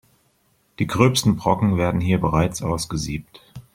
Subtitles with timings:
[0.79, 3.39] Die gröbsten Brocken werden hier bereits ausgesiebt.